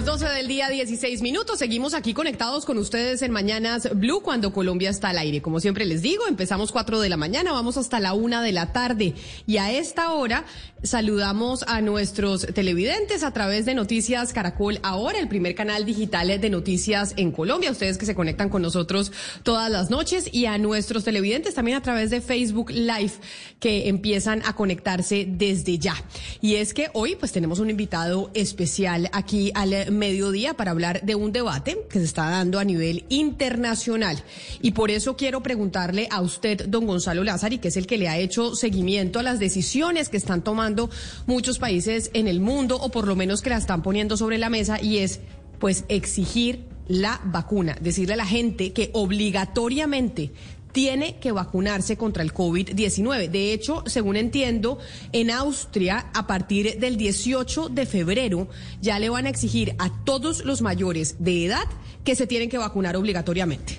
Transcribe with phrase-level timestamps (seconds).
[0.00, 1.58] Las 12 del día, 16 minutos.
[1.58, 5.42] Seguimos aquí conectados con ustedes en Mañanas Blue cuando Colombia está al aire.
[5.42, 8.72] Como siempre les digo, empezamos 4 de la mañana, vamos hasta la 1 de la
[8.72, 9.12] tarde.
[9.46, 10.46] Y a esta hora
[10.82, 16.48] saludamos a nuestros televidentes a través de Noticias Caracol Ahora, el primer canal digital de
[16.48, 17.70] noticias en Colombia.
[17.70, 21.82] Ustedes que se conectan con nosotros todas las noches y a nuestros televidentes también a
[21.82, 23.12] través de Facebook Live
[23.58, 25.94] que empiezan a conectarse desde ya.
[26.40, 31.14] Y es que hoy pues tenemos un invitado especial aquí al mediodía para hablar de
[31.14, 34.22] un debate que se está dando a nivel internacional.
[34.60, 38.08] Y por eso quiero preguntarle a usted, don Gonzalo Lázari, que es el que le
[38.08, 40.90] ha hecho seguimiento a las decisiones que están tomando
[41.26, 44.50] muchos países en el mundo, o por lo menos que la están poniendo sobre la
[44.50, 45.20] mesa, y es
[45.58, 50.32] pues exigir la vacuna, decirle a la gente que obligatoriamente
[50.72, 53.30] tiene que vacunarse contra el COVID-19.
[53.30, 54.78] De hecho, según entiendo,
[55.12, 58.48] en Austria, a partir del 18 de febrero,
[58.80, 61.64] ya le van a exigir a todos los mayores de edad
[62.04, 63.78] que se tienen que vacunar obligatoriamente.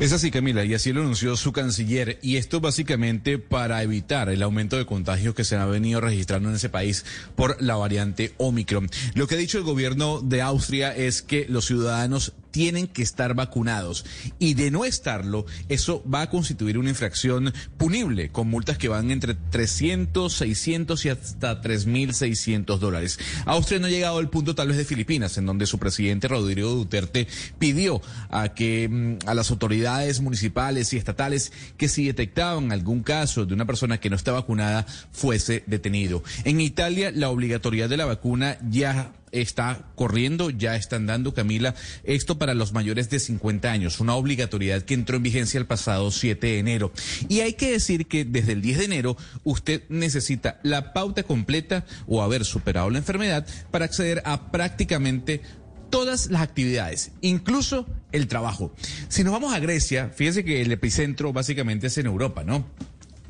[0.00, 4.44] Es así, Camila, y así lo anunció su canciller, y esto básicamente para evitar el
[4.44, 7.04] aumento de contagios que se ha venido registrando en ese país
[7.34, 8.88] por la variante Omicron.
[9.14, 13.34] Lo que ha dicho el gobierno de Austria es que los ciudadanos tienen que estar
[13.34, 14.04] vacunados
[14.38, 19.10] y de no estarlo, eso va a constituir una infracción punible con multas que van
[19.10, 23.18] entre 300, 600 y hasta 3.600 dólares.
[23.46, 26.70] Austria no ha llegado al punto tal vez de Filipinas, en donde su presidente Rodrigo
[26.70, 27.26] Duterte
[27.58, 28.00] pidió
[28.30, 33.54] a que mm, a las autoridades municipales y estatales que si detectaban algún caso de
[33.54, 36.22] una persona que no está vacunada fuese detenido.
[36.44, 41.74] En Italia la obligatoriedad de la vacuna ya está corriendo, ya están dando, Camila,
[42.04, 46.10] esto para los mayores de 50 años, una obligatoriedad que entró en vigencia el pasado
[46.10, 46.92] 7 de enero.
[47.28, 51.84] Y hay que decir que desde el 10 de enero usted necesita la pauta completa
[52.06, 55.42] o haber superado la enfermedad para acceder a prácticamente
[55.90, 58.74] todas las actividades, incluso el trabajo.
[59.08, 62.66] Si nos vamos a Grecia, fíjese que el epicentro básicamente es en Europa, ¿no?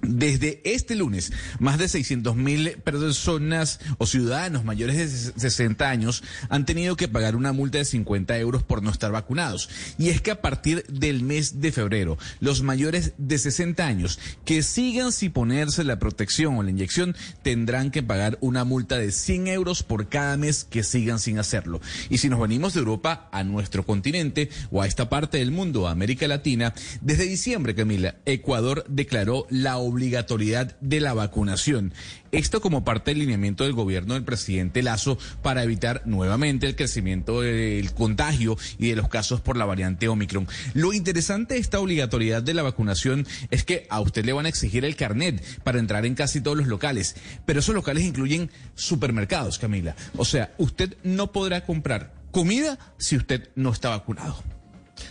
[0.00, 6.66] Desde este lunes, más de 600 mil personas o ciudadanos mayores de 60 años han
[6.66, 9.68] tenido que pagar una multa de 50 euros por no estar vacunados.
[9.98, 14.62] Y es que a partir del mes de febrero, los mayores de 60 años que
[14.62, 19.48] sigan sin ponerse la protección o la inyección tendrán que pagar una multa de 100
[19.48, 21.80] euros por cada mes que sigan sin hacerlo.
[22.08, 25.88] Y si nos venimos de Europa a nuestro continente o a esta parte del mundo,
[25.88, 31.92] América Latina, desde diciembre, Camila, Ecuador declaró la obligatoriedad de la vacunación.
[32.30, 37.40] Esto como parte del lineamiento del gobierno del presidente Lazo para evitar nuevamente el crecimiento
[37.40, 40.46] del contagio y de los casos por la variante Omicron.
[40.72, 44.50] Lo interesante de esta obligatoriedad de la vacunación es que a usted le van a
[44.50, 49.58] exigir el carnet para entrar en casi todos los locales, pero esos locales incluyen supermercados,
[49.58, 49.96] Camila.
[50.16, 54.57] O sea, usted no podrá comprar comida si usted no está vacunado.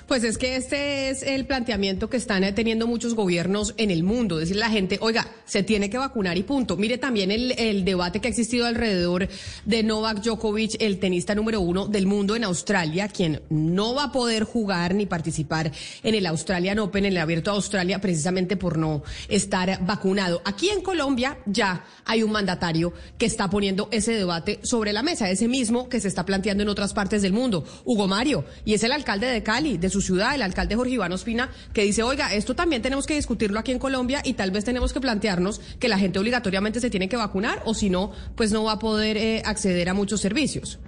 [0.07, 4.37] Pues es que este es el planteamiento que están teniendo muchos gobiernos en el mundo.
[4.37, 6.77] Decir a la gente, oiga, se tiene que vacunar y punto.
[6.77, 9.27] Mire también el, el, debate que ha existido alrededor
[9.65, 14.11] de Novak Djokovic, el tenista número uno del mundo en Australia, quien no va a
[14.11, 15.71] poder jugar ni participar
[16.03, 20.41] en el Australian Open, en el Abierto de Australia, precisamente por no estar vacunado.
[20.45, 25.29] Aquí en Colombia ya hay un mandatario que está poniendo ese debate sobre la mesa,
[25.29, 28.83] ese mismo que se está planteando en otras partes del mundo, Hugo Mario, y es
[28.83, 32.33] el alcalde de Cali, de su ciudad, el alcalde Jorge Iván Ospina, que dice, oiga,
[32.33, 35.87] esto también tenemos que discutirlo aquí en Colombia y tal vez tenemos que plantearnos que
[35.87, 39.17] la gente obligatoriamente se tiene que vacunar o si no, pues no va a poder
[39.17, 40.79] eh, acceder a muchos servicios.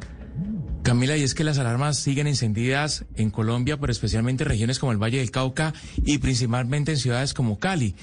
[0.83, 4.92] Camila, y es que las alarmas siguen encendidas en Colombia, pero especialmente en regiones como
[4.92, 7.95] el Valle del Cauca y principalmente en ciudades como Cali.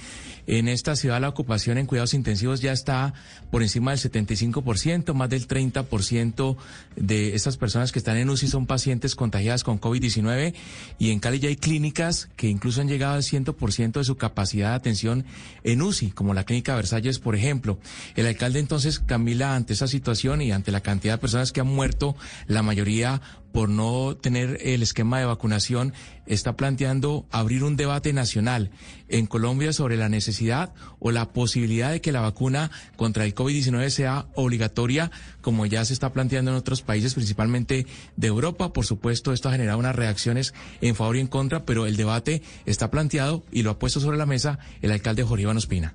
[0.46, 3.14] En esta ciudad la ocupación en cuidados intensivos ya está
[3.50, 6.56] por encima del 75%, más del 30%
[6.96, 10.54] de estas personas que están en UCI son pacientes contagiadas con COVID-19
[10.98, 14.70] y en Cali ya hay clínicas que incluso han llegado al 100% de su capacidad
[14.70, 15.24] de atención
[15.64, 17.78] en UCI, como la clínica Versalles, por ejemplo.
[18.14, 21.66] El alcalde entonces, Camila, ante esa situación y ante la cantidad de personas que han
[21.66, 22.16] muerto,
[22.46, 23.20] la mayoría
[23.56, 25.94] por no tener el esquema de vacunación,
[26.26, 28.70] está planteando abrir un debate nacional
[29.08, 33.88] en Colombia sobre la necesidad o la posibilidad de que la vacuna contra el COVID-19
[33.88, 35.10] sea obligatoria,
[35.40, 37.86] como ya se está planteando en otros países, principalmente
[38.16, 38.74] de Europa.
[38.74, 42.42] Por supuesto, esto ha generado unas reacciones en favor y en contra, pero el debate
[42.66, 45.94] está planteado y lo ha puesto sobre la mesa el alcalde Jorge Iván Ospina.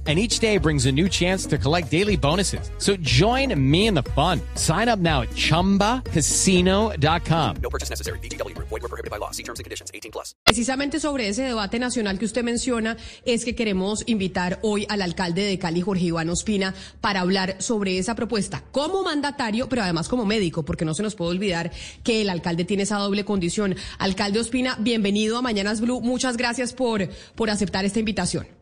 [0.07, 2.71] and each day brings a new chance to collect daily bonuses.
[2.79, 4.41] So join me in the fun.
[4.55, 7.55] Sign up now at ChumbaCasino.com.
[7.61, 8.17] No purchase necessary.
[8.19, 8.57] BGW.
[8.57, 9.29] Void were prohibited by law.
[9.29, 9.91] See terms and conditions.
[9.93, 10.33] 18 plus.
[10.43, 15.43] Precisamente sobre ese debate nacional que usted menciona es que queremos invitar hoy al alcalde
[15.43, 20.25] de Cali, Jorge Iván Ospina, para hablar sobre esa propuesta como mandatario, pero además como
[20.25, 21.71] médico, porque no se nos puede olvidar
[22.03, 23.75] que el alcalde tiene esa doble condición.
[23.99, 26.01] Alcalde Ospina, bienvenido a Mañanas Blue.
[26.01, 28.60] Muchas gracias por, por aceptar esta invitación.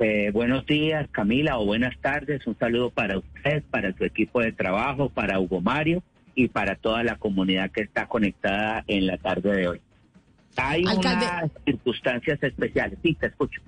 [0.00, 2.46] Eh, buenos días, Camila, o buenas tardes.
[2.46, 6.02] Un saludo para usted, para su equipo de trabajo, para Hugo Mario
[6.34, 9.80] y para toda la comunidad que está conectada en la tarde de hoy.
[10.56, 12.98] Hay unas circunstancias especiales.
[13.02, 13.60] Sí, te escucho.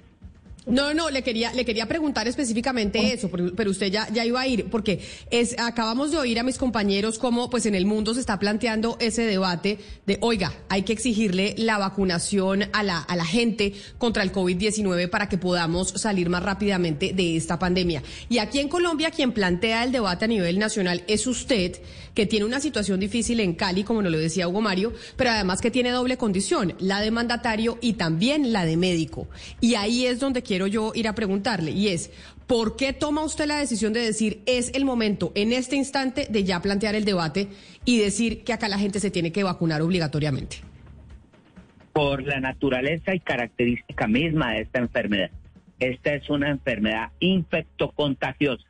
[0.66, 4.48] No, no, le quería, le quería preguntar específicamente eso, pero usted ya, ya iba a
[4.48, 8.20] ir, porque es, acabamos de oír a mis compañeros cómo pues en el mundo se
[8.20, 13.24] está planteando ese debate de, oiga, hay que exigirle la vacunación a la, a la
[13.24, 18.02] gente contra el COVID-19 para que podamos salir más rápidamente de esta pandemia.
[18.28, 21.76] Y aquí en Colombia quien plantea el debate a nivel nacional es usted,
[22.16, 25.60] que tiene una situación difícil en Cali, como nos lo decía Hugo Mario, pero además
[25.60, 29.28] que tiene doble condición, la de mandatario y también la de médico.
[29.60, 32.10] Y ahí es donde quiero yo ir a preguntarle, y es,
[32.46, 36.42] ¿por qué toma usted la decisión de decir es el momento en este instante de
[36.42, 37.48] ya plantear el debate
[37.84, 40.56] y decir que acá la gente se tiene que vacunar obligatoriamente?
[41.92, 45.30] Por la naturaleza y característica misma de esta enfermedad.
[45.78, 48.64] Esta es una enfermedad infectocontagiosa,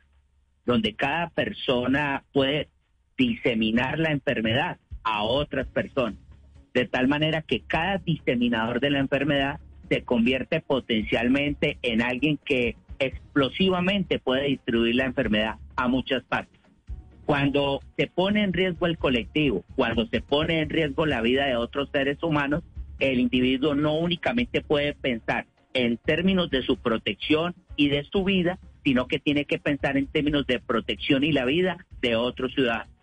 [0.65, 2.67] donde cada persona puede
[3.17, 6.19] diseminar la enfermedad a otras personas,
[6.73, 9.59] de tal manera que cada diseminador de la enfermedad
[9.89, 16.59] se convierte potencialmente en alguien que explosivamente puede distribuir la enfermedad a muchas partes.
[17.25, 21.55] Cuando se pone en riesgo el colectivo, cuando se pone en riesgo la vida de
[21.55, 22.63] otros seres humanos,
[22.99, 28.57] el individuo no únicamente puede pensar en términos de su protección y de su vida,
[28.83, 32.96] sino que tiene que pensar en términos de protección y la vida de otros ciudadanos.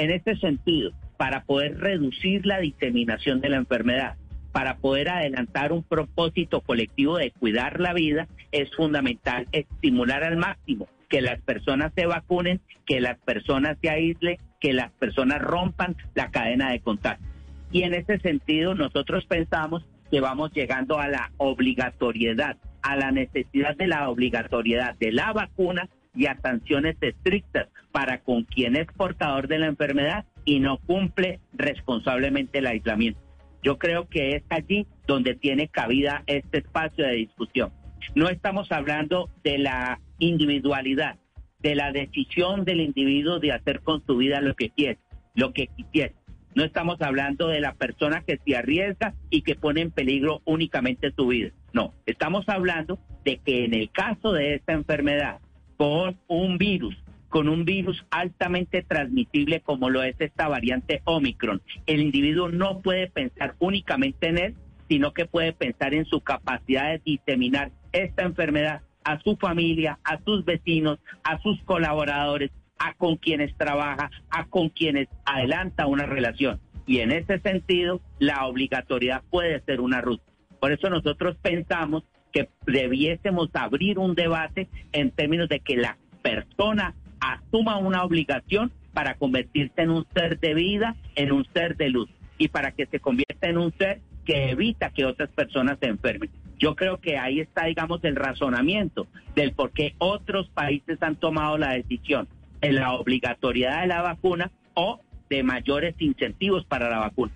[0.00, 4.16] En este sentido, para poder reducir la diseminación de la enfermedad,
[4.50, 10.88] para poder adelantar un propósito colectivo de cuidar la vida, es fundamental estimular al máximo
[11.10, 16.30] que las personas se vacunen, que las personas se aíslen, que las personas rompan la
[16.30, 17.26] cadena de contacto.
[17.70, 23.76] Y en ese sentido nosotros pensamos que vamos llegando a la obligatoriedad, a la necesidad
[23.76, 29.48] de la obligatoriedad de la vacuna y a sanciones estrictas para con quien es portador
[29.48, 33.20] de la enfermedad y no cumple responsablemente el aislamiento.
[33.62, 37.72] Yo creo que es allí donde tiene cabida este espacio de discusión.
[38.14, 41.16] No estamos hablando de la individualidad,
[41.60, 44.98] de la decisión del individuo de hacer con su vida lo que quiere,
[45.34, 46.14] lo que quisiera.
[46.54, 51.12] No estamos hablando de la persona que se arriesga y que pone en peligro únicamente
[51.12, 51.50] su vida.
[51.72, 55.38] No, estamos hablando de que en el caso de esta enfermedad,
[55.80, 56.94] con un virus
[57.30, 61.62] con un virus altamente transmisible como lo es esta variante Omicron.
[61.86, 64.54] El individuo no puede pensar únicamente en él,
[64.90, 70.20] sino que puede pensar en su capacidad de diseminar esta enfermedad a su familia, a
[70.22, 76.60] sus vecinos, a sus colaboradores, a con quienes trabaja, a con quienes adelanta una relación.
[76.86, 80.24] Y en ese sentido, la obligatoriedad puede ser una ruta.
[80.60, 86.94] Por eso nosotros pensamos que debiésemos abrir un debate en términos de que la persona
[87.20, 92.08] asuma una obligación para convertirse en un ser de vida, en un ser de luz
[92.38, 96.30] y para que se convierta en un ser que evita que otras personas se enfermen.
[96.58, 101.56] Yo creo que ahí está, digamos, el razonamiento del por qué otros países han tomado
[101.56, 102.28] la decisión
[102.60, 107.32] de la obligatoriedad de la vacuna o de mayores incentivos para la vacuna.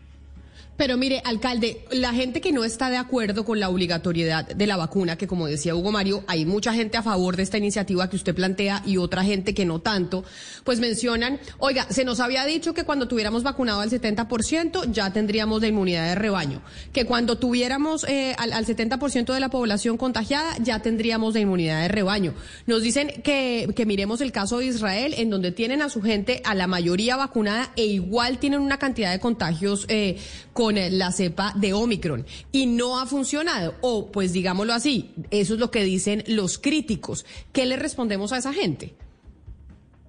[0.77, 4.77] Pero mire, alcalde, la gente que no está de acuerdo con la obligatoriedad de la
[4.77, 8.17] vacuna, que como decía Hugo Mario, hay mucha gente a favor de esta iniciativa que
[8.17, 10.25] usted plantea y otra gente que no tanto,
[10.65, 15.63] pues mencionan, oiga, se nos había dicho que cuando tuviéramos vacunado al 70% ya tendríamos
[15.63, 16.61] la inmunidad de rebaño,
[16.93, 21.83] que cuando tuviéramos eh, al, al 70% de la población contagiada ya tendríamos la inmunidad
[21.83, 22.35] de rebaño.
[22.67, 26.43] Nos dicen que, que miremos el caso de Israel, en donde tienen a su gente,
[26.45, 30.17] a la mayoría vacunada e igual tienen una cantidad de contagios eh,
[30.53, 33.75] con la cepa de Omicron y no ha funcionado.
[33.81, 37.27] O, pues digámoslo así, eso es lo que dicen los críticos.
[37.53, 38.95] ¿Qué le respondemos a esa gente?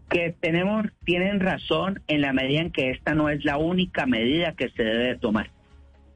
[0.09, 4.53] Que tenemos, tienen razón en la medida en que esta no es la única medida
[4.53, 5.51] que se debe tomar.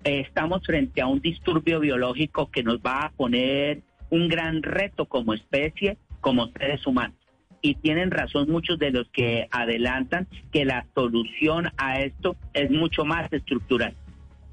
[0.04, 5.34] Estamos frente a un disturbio biológico que nos va a poner un gran reto como
[5.34, 7.20] especie, como seres humanos
[7.62, 13.06] y tienen razón muchos de los que adelantan que la solución a esto es mucho
[13.06, 13.96] más estructural.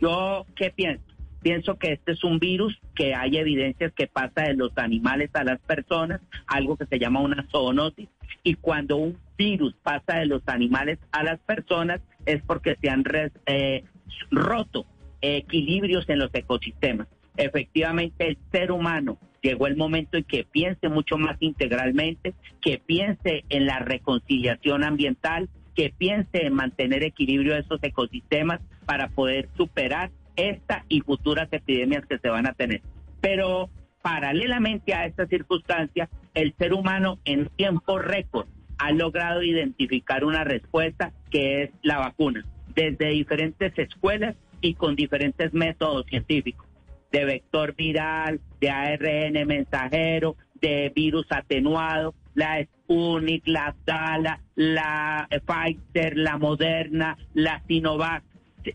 [0.00, 1.04] Yo, ¿qué pienso?
[1.42, 5.44] Pienso que este es un virus que hay evidencias que pasa de los animales a
[5.44, 8.08] las personas, algo que se llama una zoonosis,
[8.42, 13.04] y cuando un virus pasa de los animales a las personas es porque se han
[13.46, 13.84] eh,
[14.30, 14.86] roto
[15.20, 17.08] equilibrios en los ecosistemas.
[17.36, 23.44] Efectivamente, el ser humano llegó el momento en que piense mucho más integralmente, que piense
[23.48, 30.10] en la reconciliación ambiental, que piense en mantener equilibrio de esos ecosistemas para poder superar
[30.34, 32.80] esta y futuras epidemias que se van a tener.
[33.20, 33.68] Pero
[34.02, 38.46] paralelamente a esta circunstancia, el ser humano en tiempo récord
[38.78, 45.52] ha logrado identificar una respuesta que es la vacuna, desde diferentes escuelas y con diferentes
[45.52, 46.66] métodos científicos,
[47.12, 56.16] de vector viral, de ARN mensajero, de virus atenuado, la Sputnik, la Dala, la Pfizer,
[56.16, 58.22] la Moderna, la Sinovac,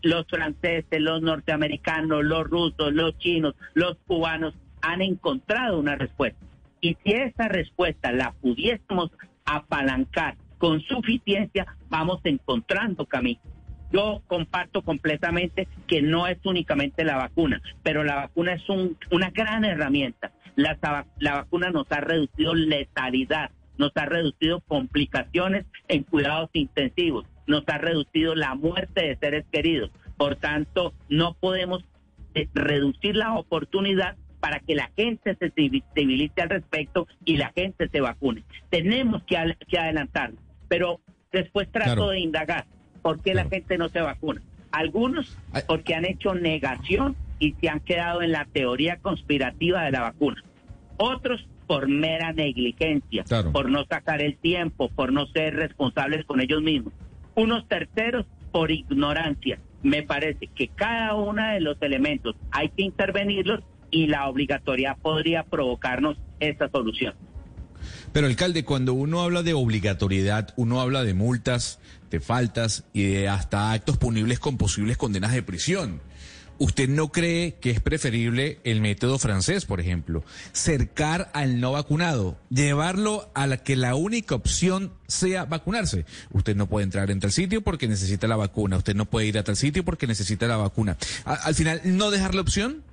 [0.02, 6.38] los franceses, los norteamericanos, los rusos, los chinos, los cubanos han encontrado una respuesta.
[6.80, 9.10] Y si esa respuesta la pudiésemos
[9.44, 13.40] apalancar con suficiencia, vamos encontrando camino.
[13.92, 19.30] Yo comparto completamente que no es únicamente la vacuna, pero la vacuna es un, una
[19.30, 23.50] gran herramienta la, la vacuna nos ha reducido letalidad,
[23.82, 29.90] nos ha reducido complicaciones en cuidados intensivos, nos ha reducido la muerte de seres queridos.
[30.16, 31.84] Por tanto, no podemos
[32.36, 37.88] eh, reducir la oportunidad para que la gente se civilice al respecto y la gente
[37.88, 38.44] se vacune.
[38.70, 39.36] Tenemos que,
[39.66, 41.00] que adelantarnos, pero
[41.32, 42.66] después trato de indagar
[43.02, 44.42] por qué la gente no se vacuna.
[44.70, 45.36] Algunos
[45.66, 50.40] porque han hecho negación y se han quedado en la teoría conspirativa de la vacuna.
[50.98, 56.60] Otros por mera negligencia, por no sacar el tiempo, por no ser responsables con ellos
[56.62, 56.92] mismos.
[57.34, 59.58] Unos terceros por ignorancia.
[59.82, 63.60] Me parece que cada uno de los elementos hay que intervenirlos
[63.90, 67.14] y la obligatoriedad podría provocarnos esa solución.
[68.12, 73.28] Pero alcalde, cuando uno habla de obligatoriedad, uno habla de multas, de faltas y de
[73.30, 76.02] hasta actos punibles con posibles condenas de prisión.
[76.62, 80.22] ¿Usted no cree que es preferible el método francés, por ejemplo?
[80.52, 86.04] Cercar al no vacunado, llevarlo a la que la única opción sea vacunarse.
[86.30, 88.76] Usted no puede entrar en tal sitio porque necesita la vacuna.
[88.76, 90.96] Usted no puede ir a tal sitio porque necesita la vacuna.
[91.24, 92.84] al final, ¿no dejar la opción?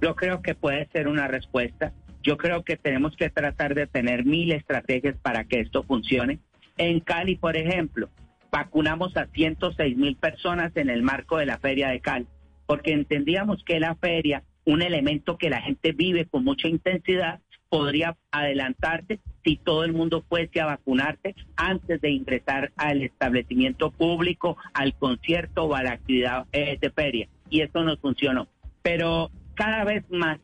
[0.00, 1.92] Yo creo que puede ser una respuesta.
[2.22, 6.38] Yo creo que tenemos que tratar de tener mil estrategias para que esto funcione.
[6.76, 8.08] En Cali, por ejemplo,
[8.50, 12.26] vacunamos a 106 mil personas en el marco de la Feria de Cali,
[12.66, 18.16] porque entendíamos que la feria, un elemento que la gente vive con mucha intensidad, podría
[18.32, 24.94] adelantarse si todo el mundo fuese a vacunarse antes de ingresar al establecimiento público, al
[24.94, 27.28] concierto o a la actividad eh, de feria.
[27.48, 28.48] Y eso no funcionó.
[28.82, 30.38] Pero cada vez más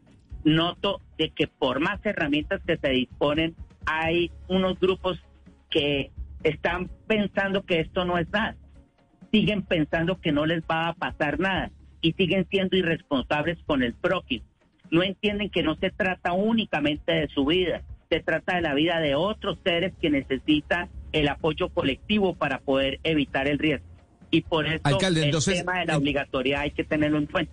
[0.44, 5.20] noto de que por más herramientas que se disponen, hay unos grupos
[5.68, 6.10] que
[6.42, 8.56] están pensando que esto no es nada.
[9.32, 13.94] Siguen pensando que no les va a pasar nada y siguen siendo irresponsables con el
[13.94, 14.44] prójimo.
[14.90, 19.00] No entienden que no se trata únicamente de su vida, se trata de la vida
[19.00, 23.86] de otros seres que necesitan el apoyo colectivo para poder evitar el riesgo.
[24.30, 27.52] Y por eso el tema de la obligatoriedad hay que tenerlo en cuenta.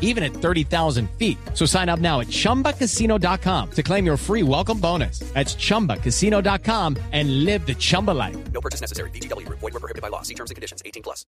[0.00, 1.38] even at 30,000 feet.
[1.54, 5.20] So sign up now at chumbacasino.com to claim your free welcome bonus.
[5.34, 8.36] That's chumbacasino.com and live the Chumba life.
[8.52, 9.10] No purchase necessary.
[9.10, 9.48] BGW.
[9.48, 10.22] Void were prohibited by law.
[10.22, 10.82] See terms and conditions.
[10.84, 11.24] 18 plus.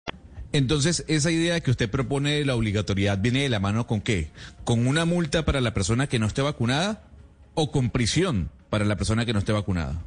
[0.51, 4.29] Entonces, esa idea que usted propone de la obligatoriedad viene de la mano con qué?
[4.63, 7.03] ¿Con una multa para la persona que no esté vacunada
[7.53, 10.01] o con prisión para la persona que no esté vacunada?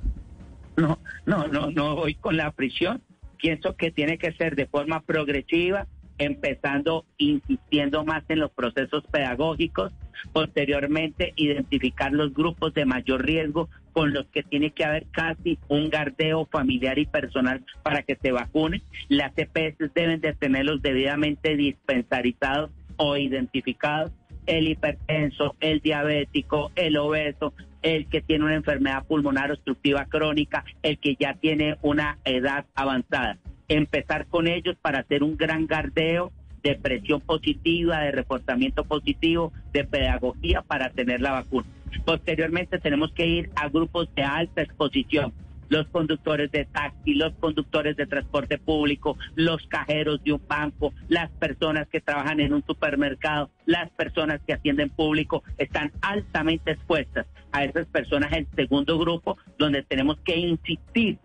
[0.77, 3.03] No, no, no, no voy con la prisión.
[3.37, 5.87] Pienso que tiene que ser de forma progresiva,
[6.19, 9.93] empezando insistiendo más en los procesos pedagógicos,
[10.33, 15.91] posteriormente identificar los grupos de mayor riesgo con los que tiene que haber casi un
[15.91, 18.83] gardeo familiar y personal para que se vacunen.
[19.09, 24.13] Las EPS deben de tenerlos debidamente dispensarizados o identificados.
[24.47, 27.53] El hipertenso, el diabético, el obeso,
[27.83, 33.39] el que tiene una enfermedad pulmonar obstructiva crónica, el que ya tiene una edad avanzada.
[33.73, 36.31] Empezar con ellos para hacer un gran gardeo
[36.63, 41.67] de presión positiva, de reforzamiento positivo, de pedagogía para tener la vacuna.
[42.05, 45.33] Posteriormente tenemos que ir a grupos de alta exposición,
[45.71, 51.31] los conductores de taxi, los conductores de transporte público, los cajeros de un banco, las
[51.31, 57.65] personas que trabajan en un supermercado, las personas que atienden público, están altamente expuestas a
[57.65, 61.17] esas personas el segundo grupo, donde tenemos que insistir,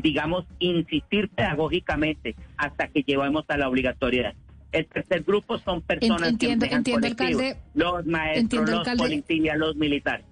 [0.00, 4.34] digamos, insistir pedagógicamente hasta que llevemos a la obligatoriedad.
[4.72, 9.02] El tercer grupo son personas entiendo, que entiendo, alcalde, los maestros, entiendo, los alcalde.
[9.02, 10.26] policías, los militares.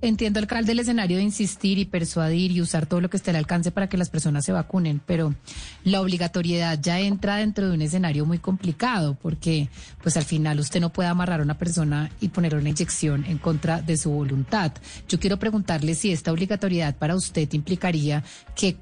[0.00, 3.36] Entiendo, alcalde, el escenario de insistir y persuadir y usar todo lo que esté al
[3.36, 5.34] alcance para que las personas se vacunen, pero
[5.82, 9.68] la obligatoriedad ya entra dentro de un escenario muy complicado porque,
[10.00, 13.38] pues al final usted no puede amarrar a una persona y poner una inyección en
[13.38, 14.70] contra de su voluntad.
[15.08, 18.22] Yo quiero preguntarle si esta obligatoriedad para usted implicaría
[18.54, 18.76] que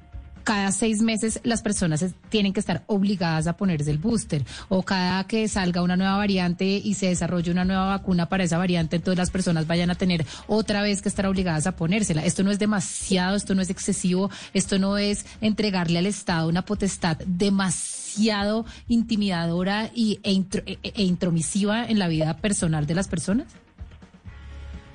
[0.47, 5.25] cada seis meses las personas tienen que estar obligadas a ponerse el booster o cada
[5.25, 9.17] que salga una nueva variante y se desarrolle una nueva vacuna para esa variante, entonces
[9.17, 12.23] las personas vayan a tener otra vez que estar obligadas a ponérsela.
[12.23, 16.61] Esto no es demasiado, esto no es excesivo, esto no es entregarle al Estado una
[16.61, 23.09] potestad demasiado intimidadora y, e, intro- e- e intromisiva en la vida personal de las
[23.09, 23.47] personas.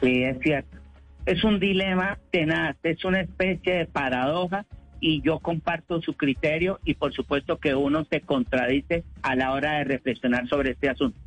[0.00, 0.78] Sí, es cierto.
[1.26, 4.64] Es un dilema tenaz, es una especie de paradoja
[5.02, 9.78] y yo comparto su criterio y por supuesto que uno se contradice a la hora
[9.78, 11.18] de reflexionar sobre este asunto.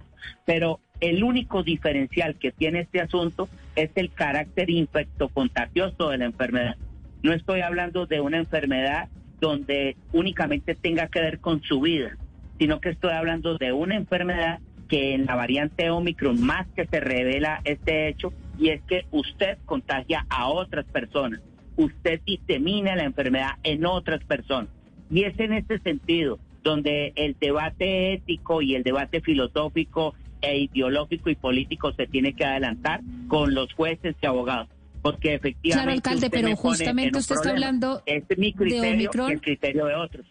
[0.45, 6.77] Pero el único diferencial que tiene este asunto es el carácter infectocontagioso de la enfermedad.
[7.21, 9.09] No estoy hablando de una enfermedad
[9.41, 12.15] donde únicamente tenga que ver con su vida,
[12.57, 17.01] sino que estoy hablando de una enfermedad que en la variante Omicron más que se
[17.01, 21.41] revela este hecho y es que usted contagia a otras personas,
[21.77, 24.69] usted disemina la enfermedad en otras personas.
[25.09, 31.29] Y es en este sentido donde el debate ético y el debate filosófico e ideológico
[31.29, 34.67] y político se tiene que adelantar con los jueces y abogados.
[35.01, 35.71] Porque efectivamente.
[35.71, 39.29] Claro, alcalde, pero justamente usted está hablando Este es mi de criterio Omicron.
[39.29, 40.25] y el criterio de otros.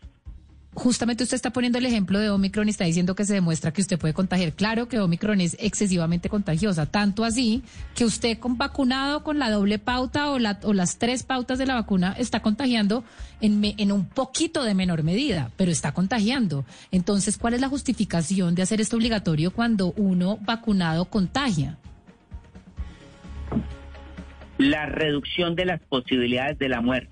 [0.74, 3.80] Justamente usted está poniendo el ejemplo de Omicron y está diciendo que se demuestra que
[3.80, 4.52] usted puede contagiar.
[4.54, 7.62] Claro que Omicron es excesivamente contagiosa, tanto así
[7.94, 11.66] que usted con vacunado con la doble pauta o, la, o las tres pautas de
[11.66, 13.04] la vacuna está contagiando
[13.40, 16.64] en, me- en un poquito de menor medida, pero está contagiando.
[16.90, 21.78] Entonces, ¿cuál es la justificación de hacer esto obligatorio cuando uno vacunado contagia?
[24.56, 27.10] la reducción de las posibilidades de la muerte,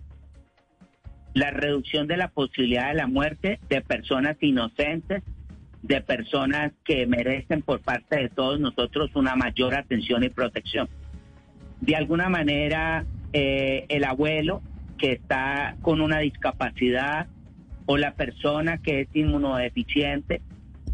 [1.34, 5.22] la reducción de la posibilidad de la muerte de personas inocentes,
[5.82, 10.88] de personas que merecen por parte de todos nosotros una mayor atención y protección.
[11.80, 14.62] De alguna manera, eh, el abuelo
[14.98, 17.26] que está con una discapacidad
[17.86, 20.42] o la persona que es inmunodeficiente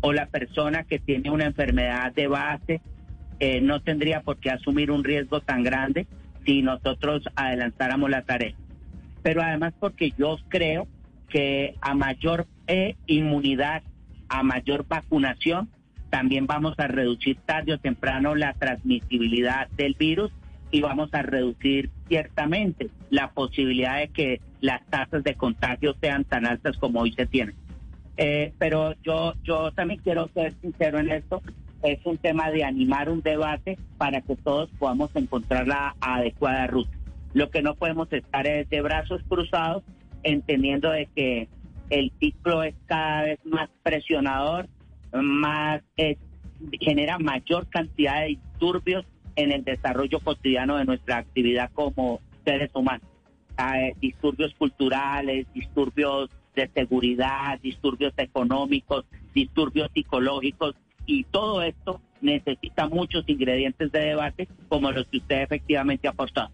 [0.00, 2.80] o la persona que tiene una enfermedad de base
[3.40, 6.06] eh, no tendría por qué asumir un riesgo tan grande
[6.46, 8.54] si nosotros adelantáramos la tarea.
[9.28, 10.88] Pero además porque yo creo
[11.28, 13.82] que a mayor eh, inmunidad,
[14.30, 15.68] a mayor vacunación,
[16.08, 20.32] también vamos a reducir tarde o temprano la transmisibilidad del virus
[20.70, 26.46] y vamos a reducir ciertamente la posibilidad de que las tasas de contagio sean tan
[26.46, 27.54] altas como hoy se tienen.
[28.16, 31.42] Eh, pero yo, yo también quiero ser sincero en esto.
[31.82, 36.97] Es un tema de animar un debate para que todos podamos encontrar la adecuada ruta.
[37.38, 39.84] Lo que no podemos estar es de brazos cruzados,
[40.24, 41.48] entendiendo de que
[41.88, 44.66] el ciclo es cada vez más presionador,
[45.12, 46.16] más eh,
[46.80, 53.06] genera mayor cantidad de disturbios en el desarrollo cotidiano de nuestra actividad como seres humanos.
[53.56, 60.74] Eh, disturbios culturales, disturbios de seguridad, disturbios económicos, disturbios psicológicos
[61.06, 66.50] y todo esto necesita muchos ingredientes de debate como los que usted efectivamente ha apostado.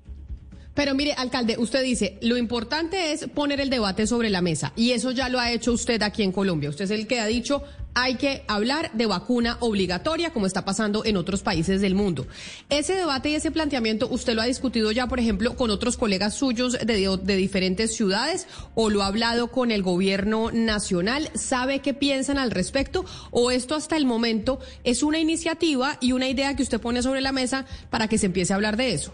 [0.75, 4.91] Pero mire, alcalde, usted dice, lo importante es poner el debate sobre la mesa y
[4.91, 6.71] eso ya lo ha hecho usted aquí en Colombia.
[6.71, 7.63] Usted es el que ha dicho,
[7.95, 12.27] hay que hablar de vacuna obligatoria como está pasando en otros países del mundo.
[12.69, 16.35] Ese debate y ese planteamiento, ¿usted lo ha discutido ya, por ejemplo, con otros colegas
[16.35, 21.31] suyos de, diferentes ciudades o lo ha hablado con el gobierno nacional?
[21.35, 23.05] ¿Sabe qué piensan al respecto?
[23.31, 27.21] ¿O esto hasta el momento es una iniciativa y una idea que usted pone sobre
[27.21, 29.13] la mesa para que se empiece a hablar de eso?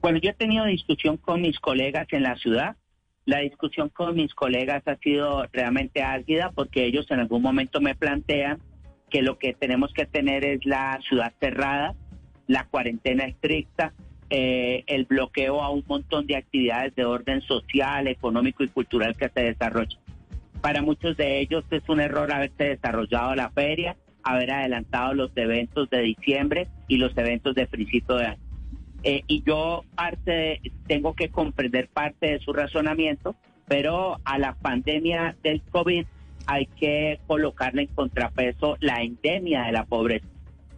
[0.00, 2.76] Bueno, yo he tenido discusión con mis colegas en la ciudad.
[3.26, 7.94] La discusión con mis colegas ha sido realmente álgida porque ellos en algún momento me
[7.94, 8.60] plantean
[9.10, 11.94] que lo que tenemos que tener es la ciudad cerrada,
[12.46, 13.92] la cuarentena estricta,
[14.30, 19.28] eh, el bloqueo a un montón de actividades de orden social, económico y cultural que
[19.28, 20.00] se desarrollan.
[20.62, 25.90] Para muchos de ellos es un error haberse desarrollado la feria, haber adelantado los eventos
[25.90, 28.49] de diciembre y los eventos de principio de año.
[29.02, 33.34] Eh, y yo parte tengo que comprender parte de su razonamiento,
[33.66, 36.04] pero a la pandemia del COVID
[36.46, 40.26] hay que colocarle en contrapeso la endemia de la pobreza.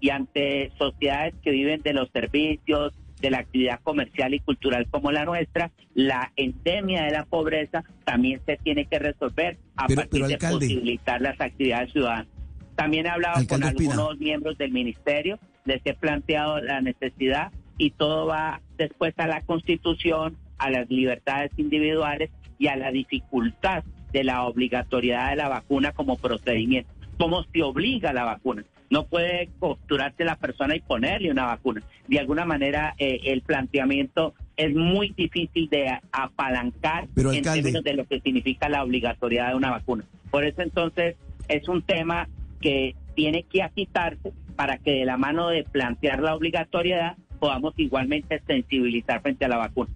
[0.01, 5.13] Y ante sociedades que viven de los servicios, de la actividad comercial y cultural como
[5.13, 10.39] la nuestra, la endemia de la pobreza también se tiene que resolver a partir de
[10.39, 12.27] posibilitar las actividades ciudadanas.
[12.75, 17.53] También he hablado con algunos miembros del ministerio, les he planteado la necesidad
[17.83, 23.83] y todo va después a la constitución, a las libertades individuales y a la dificultad
[24.13, 26.93] de la obligatoriedad de la vacuna como procedimiento.
[27.19, 28.65] ¿Cómo se obliga la vacuna?
[28.89, 31.83] No puede capturarse la persona y ponerle una vacuna.
[32.07, 38.05] De alguna manera, eh, el planteamiento es muy difícil de apalancar en términos de lo
[38.05, 40.05] que significa la obligatoriedad de una vacuna.
[40.31, 41.17] Por eso entonces
[41.49, 42.29] es un tema
[42.61, 48.41] que tiene que agitarse para que de la mano de plantear la obligatoriedad podamos igualmente
[48.47, 49.91] sensibilizar frente a la vacuna.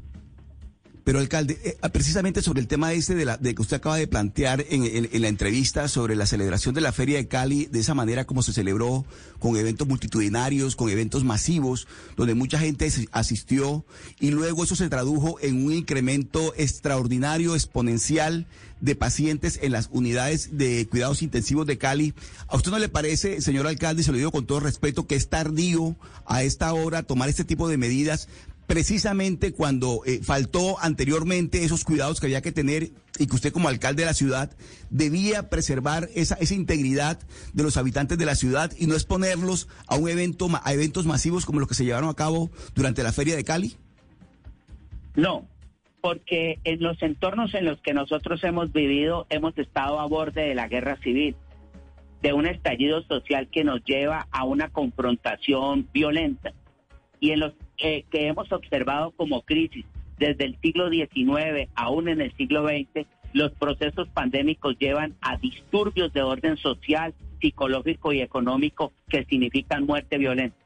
[1.07, 3.97] Pero alcalde, eh, ah, precisamente sobre el tema este de, la, de que usted acaba
[3.97, 7.95] de plantear en, la entrevista sobre la celebración de la Feria de Cali, de esa
[7.95, 9.05] manera como se celebró,
[9.39, 13.85] con eventos multitudinarios, con eventos masivos, donde mucha gente asistió
[14.19, 18.49] y luego eso se tradujo en un incremento extraordinario, exponencial
[18.81, 22.15] de pacientes en las unidades de cuidados intensivos de Cali.
[22.49, 25.15] ¿A usted no le parece, señor alcalde, y se lo digo con todo respeto, que
[25.15, 25.95] es tardío
[26.27, 28.29] a esta hora tomar este tipo de medidas
[28.67, 33.69] precisamente cuando eh, faltó anteriormente esos cuidados que había que tener y que usted como
[33.69, 34.51] alcalde de la ciudad
[34.91, 37.19] debía preservar esa, esa integridad
[37.53, 41.47] de los habitantes de la ciudad y no exponerlos a un evento a eventos masivos
[41.47, 43.77] como los que se llevaron a cabo durante la feria de Cali?
[45.15, 45.49] No,
[46.01, 50.55] porque en los entornos en los que nosotros hemos vivido hemos estado a borde de
[50.55, 51.37] la guerra civil,
[52.23, 56.53] de un estallido social que nos lleva a una confrontación violenta
[57.19, 59.85] y en los que hemos observado como crisis
[60.19, 66.13] desde el siglo XIX, aún en el siglo XX, los procesos pandémicos llevan a disturbios
[66.13, 70.57] de orden social, psicológico y económico que significan muerte violenta.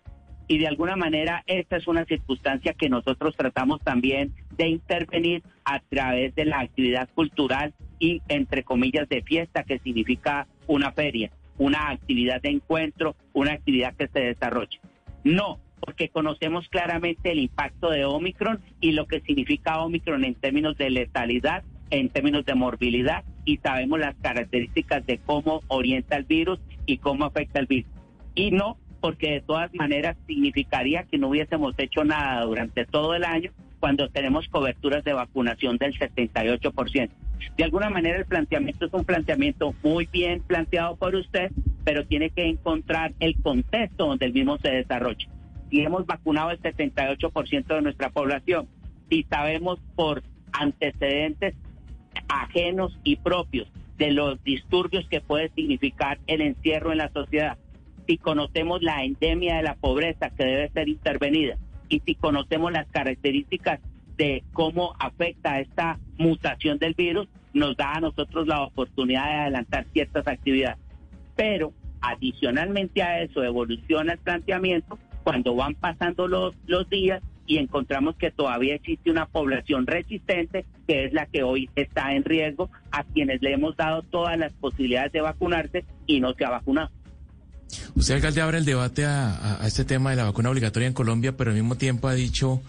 [0.47, 5.81] Y de alguna manera esta es una circunstancia que nosotros tratamos también de intervenir a
[5.81, 11.91] través de la actividad cultural y entre comillas de fiesta que significa una feria, una
[11.91, 14.81] actividad de encuentro, una actividad que se desarrolla.
[15.23, 20.77] No, porque conocemos claramente el impacto de Omicron y lo que significa Omicron en términos
[20.77, 26.61] de letalidad, en términos de morbilidad y sabemos las características de cómo orienta el virus
[26.87, 27.91] y cómo afecta el virus.
[28.35, 33.25] Y no porque de todas maneras significaría que no hubiésemos hecho nada durante todo el
[33.25, 37.11] año cuando tenemos coberturas de vacunación del 78%.
[37.57, 41.51] De alguna manera el planteamiento es un planteamiento muy bien planteado por usted,
[41.83, 45.27] pero tiene que encontrar el contexto donde el mismo se desarrolla
[45.71, 48.69] si hemos vacunado el 78% de nuestra población,
[49.09, 51.55] si sabemos por antecedentes
[52.29, 57.57] ajenos y propios de los disturbios que puede significar el encierro en la sociedad,
[58.07, 61.57] si conocemos la endemia de la pobreza que debe ser intervenida
[61.89, 63.81] y si conocemos las características
[64.17, 69.87] de cómo afecta esta mutación del virus, nos da a nosotros la oportunidad de adelantar
[69.93, 70.79] ciertas actividades.
[71.37, 78.17] Pero adicionalmente a eso evoluciona el planteamiento cuando van pasando los, los días y encontramos
[78.17, 83.05] que todavía existe una población resistente que es la que hoy está en riesgo a
[83.05, 86.91] quienes le hemos dado todas las posibilidades de vacunarse y no se ha vacunado.
[87.95, 91.37] Usted, alcalde, abre el debate a, a este tema de la vacuna obligatoria en Colombia,
[91.37, 92.61] pero al mismo tiempo ha dicho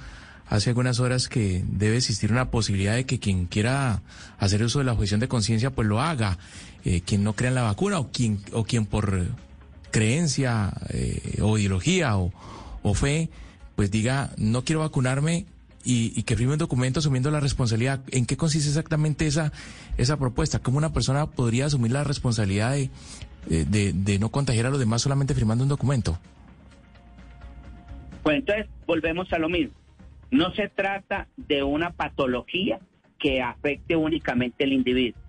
[0.52, 4.02] hace algunas horas que debe existir una posibilidad de que quien quiera
[4.38, 6.38] hacer uso de la objeción de conciencia, pues lo haga.
[6.84, 9.28] Eh, quien no crea en la vacuna o quien, o quien por
[9.92, 12.32] creencia eh, o ideología o,
[12.84, 13.30] o, fe,
[13.76, 15.46] pues diga, no quiero vacunarme
[15.84, 18.02] y, y, que firme un documento asumiendo la responsabilidad.
[18.12, 19.52] ¿En qué consiste exactamente esa,
[19.98, 20.60] esa propuesta?
[20.60, 22.90] ¿Cómo una persona podría asumir la responsabilidad de,
[23.48, 26.20] de, de no contagiar a los demás solamente firmando un documento?
[28.24, 29.74] Pues entonces volvemos a lo mismo.
[30.30, 32.80] No se trata de una patología
[33.20, 35.20] que afecte únicamente al individuo.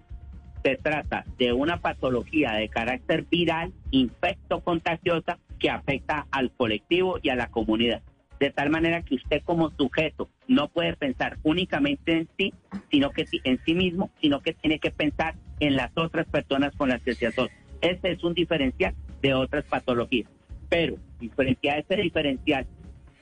[0.62, 7.31] Se trata de una patología de carácter viral, infecto contagiosa, que afecta al colectivo y
[7.31, 8.03] a la comunidad.
[8.38, 12.53] De tal manera que usted como sujeto no puede pensar únicamente en sí,
[12.90, 16.88] sino que en sí mismo, sino que tiene que pensar en las otras personas con
[16.88, 17.57] las que se asocia.
[17.81, 20.29] Ese es un diferencial de otras patologías.
[20.68, 22.66] Pero, diferenciar ese diferencial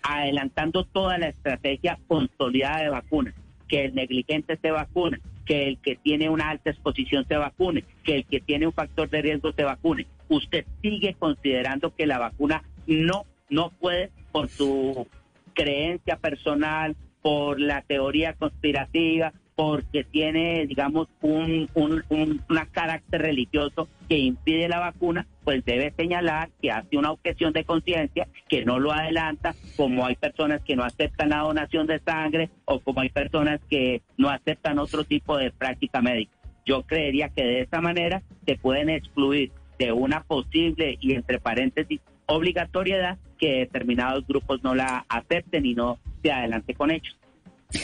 [0.02, 3.34] adelantando toda la estrategia consolidada de vacunas,
[3.70, 8.16] que el negligente se vacune, que el que tiene una alta exposición se vacune, que
[8.16, 10.06] el que tiene un factor de riesgo se vacune.
[10.28, 15.06] Usted sigue considerando que la vacuna no, no puede por su
[15.54, 22.42] creencia personal, por la teoría conspirativa, porque tiene, digamos, un, un, un
[22.72, 28.26] carácter religioso que impide la vacuna, pues debe señalar que hace una objeción de conciencia,
[28.48, 32.80] que no lo adelanta, como hay personas que no aceptan la donación de sangre o
[32.80, 36.32] como hay personas que no aceptan otro tipo de práctica médica.
[36.64, 42.00] Yo creería que de esa manera se pueden excluir de una posible y entre paréntesis
[42.24, 47.19] obligatoriedad que determinados grupos no la acepten y no se adelante con ellos.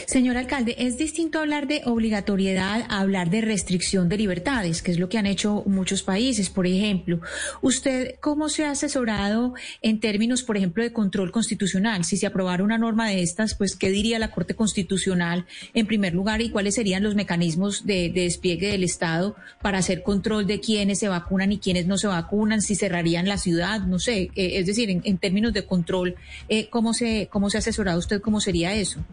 [0.07, 4.99] Señor alcalde, es distinto hablar de obligatoriedad a hablar de restricción de libertades, que es
[4.99, 6.51] lo que han hecho muchos países.
[6.51, 7.21] Por ejemplo,
[7.63, 12.05] ¿usted cómo se ha asesorado en términos, por ejemplo, de control constitucional?
[12.05, 16.15] Si se aprobara una norma de estas, pues, ¿qué diría la Corte Constitucional en primer
[16.15, 20.99] lugar y cuáles serían los mecanismos de, despliegue del Estado para hacer control de quiénes
[20.99, 22.61] se vacunan y quiénes no se vacunan?
[22.61, 24.31] Si cerrarían la ciudad, no sé.
[24.35, 26.17] Eh, es decir, en, términos de control,
[26.49, 28.21] eh, ¿cómo, se, ¿cómo se ha asesorado usted?
[28.21, 29.05] ¿Cómo sería eso?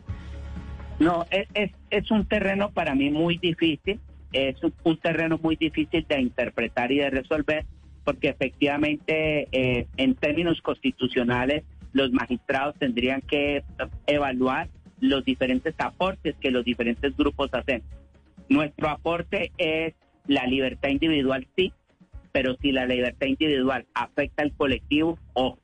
[1.04, 4.00] No, es, es, un terreno para mí muy difícil,
[4.32, 7.66] es un, terreno muy difícil de interpretar y de resolver,
[8.06, 13.64] porque efectivamente eh, en términos constitucionales los magistrados tendrían que
[14.08, 14.70] evaluar
[15.02, 17.84] los diferentes aportes que los diferentes grupos hacen.
[18.48, 19.94] Nuestro aporte es
[20.26, 21.74] la libertad individual, sí,
[22.32, 25.60] pero si la libertad individual afecta al colectivo, ojo.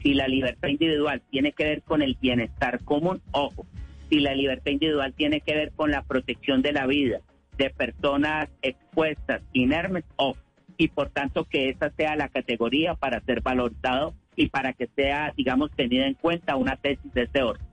[0.00, 3.66] Si la libertad individual tiene que ver con el bienestar común, ojo
[4.08, 7.20] si la libertad individual tiene que ver con la protección de la vida
[7.56, 10.36] de personas expuestas, inermes, o
[10.76, 15.34] y por tanto que esa sea la categoría para ser valorizado y para que sea,
[15.36, 17.66] digamos, tenida en cuenta una tesis de este orden.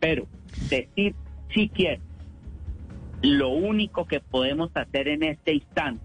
[0.00, 0.26] Pero
[0.68, 1.14] decir
[1.54, 2.02] si quiero,
[3.22, 6.02] lo único que podemos hacer en este instante,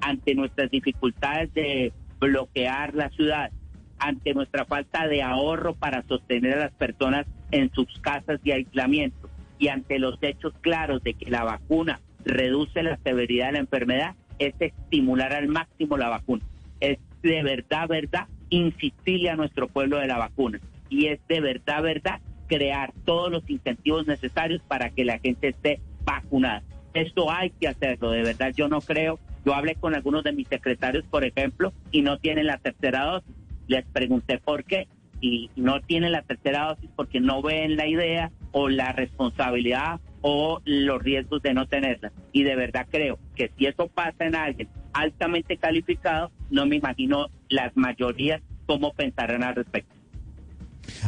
[0.00, 3.50] ante nuestras dificultades de bloquear la ciudad,
[3.98, 9.30] ante nuestra falta de ahorro para sostener a las personas en sus casas de aislamiento
[9.58, 14.14] y ante los hechos claros de que la vacuna reduce la severidad de la enfermedad,
[14.38, 16.42] es estimular al máximo la vacuna.
[16.80, 20.60] Es de verdad, verdad, insistirle a nuestro pueblo de la vacuna.
[20.88, 25.80] Y es de verdad, verdad, crear todos los incentivos necesarios para que la gente esté
[26.04, 26.62] vacunada.
[26.92, 29.18] Esto hay que hacerlo, de verdad yo no creo.
[29.44, 33.34] Yo hablé con algunos de mis secretarios, por ejemplo, y no tienen la tercera dosis.
[33.66, 34.86] Les pregunté por qué
[35.22, 40.60] y no tienen la tercera dosis porque no ven la idea o la responsabilidad o
[40.64, 42.12] los riesgos de no tenerla.
[42.32, 47.28] Y de verdad creo que si eso pasa en alguien altamente calificado, no me imagino
[47.48, 49.94] las mayorías cómo pensarán al respecto.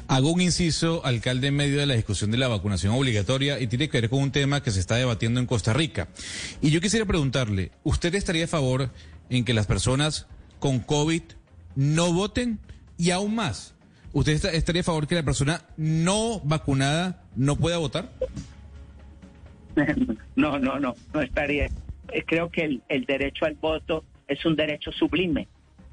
[0.06, 3.88] Hago un inciso, alcalde, en medio de la discusión de la vacunación obligatoria y tiene
[3.88, 6.08] que ver con un tema que se está debatiendo en Costa Rica.
[6.62, 8.90] Y yo quisiera preguntarle, ¿usted estaría a favor
[9.30, 10.28] en que las personas
[10.60, 11.22] con COVID
[11.74, 12.60] no voten?
[12.96, 13.73] Y aún más,
[14.14, 18.10] ¿Usted estaría a favor que la persona no vacunada no pueda votar?
[20.36, 21.66] No, no, no, no estaría.
[22.12, 25.46] Eh, creo que el, derecho al voto es un derecho sublime,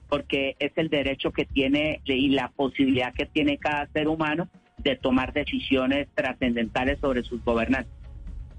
[0.09, 4.95] porque es el derecho que tiene y la posibilidad que tiene cada ser humano de
[4.95, 7.93] tomar decisiones trascendentales sobre sus gobernantes.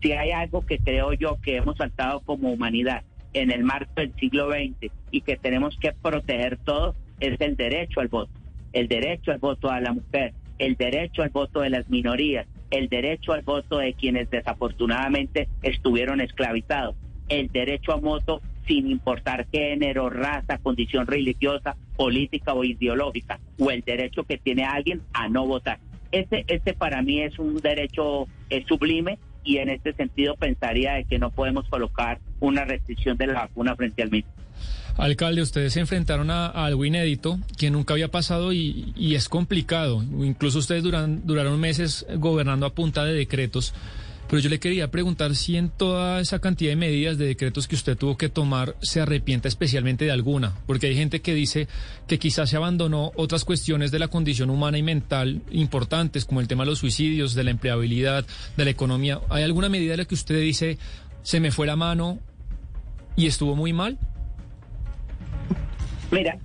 [0.00, 4.14] Si hay algo que creo yo que hemos saltado como humanidad en el marco del
[4.16, 8.41] siglo XX y que tenemos que proteger todos, es el derecho al voto
[8.72, 12.88] el derecho al voto a la mujer, el derecho al voto de las minorías, el
[12.88, 16.96] derecho al voto de quienes desafortunadamente estuvieron esclavizados,
[17.28, 23.82] el derecho a voto sin importar género, raza, condición religiosa, política o ideológica, o el
[23.82, 25.78] derecho que tiene alguien a no votar.
[26.12, 31.04] Este, este para mí es un derecho eh, sublime y en este sentido pensaría de
[31.04, 34.30] que no podemos colocar una restricción de la vacuna frente al mismo.
[34.96, 40.02] Alcalde, ustedes se enfrentaron a, algo inédito que nunca había pasado y, es complicado.
[40.02, 43.74] Incluso ustedes duraron meses gobernando a punta de decretos.
[44.28, 47.74] Pero yo le quería preguntar si en toda esa cantidad de medidas, de decretos que
[47.74, 50.56] usted tuvo que tomar, se arrepienta especialmente de alguna.
[50.66, 51.68] Porque hay gente que dice
[52.06, 56.48] que quizás se abandonó otras cuestiones de la condición humana y mental importantes, como el
[56.48, 58.24] tema de los suicidios, de la empleabilidad,
[58.56, 59.20] de la economía.
[59.28, 60.78] ¿Hay alguna medida de la que usted dice
[61.22, 62.18] se me fue la mano
[63.16, 63.98] y estuvo muy mal?
[66.12, 66.36] Mira,